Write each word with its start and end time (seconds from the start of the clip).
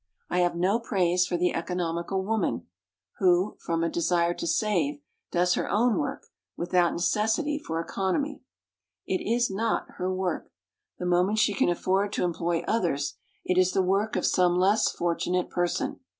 I 0.31 0.39
have 0.39 0.55
no 0.55 0.79
praise 0.79 1.27
for 1.27 1.37
the 1.37 1.53
economical 1.53 2.23
woman, 2.25 2.65
who, 3.19 3.55
from 3.59 3.83
a 3.83 3.87
desire 3.87 4.33
to 4.33 4.47
save, 4.47 4.99
does 5.31 5.53
her 5.53 5.69
own 5.69 5.99
work 5.99 6.25
without 6.57 6.93
necessity 6.93 7.59
for 7.59 7.79
economy. 7.79 8.41
It 9.05 9.17
is 9.19 9.51
not 9.51 9.85
her 9.97 10.11
work; 10.11 10.51
the 10.97 11.05
moment 11.05 11.37
she 11.37 11.53
can 11.53 11.69
afford 11.69 12.11
to 12.13 12.23
employ 12.23 12.63
others 12.67 13.13
it 13.45 13.59
is 13.59 13.73
the 13.73 13.83
work 13.83 14.15
of 14.15 14.25
some 14.25 14.57
less 14.57 14.91
fortunate 14.91 15.51
person. 15.51 15.99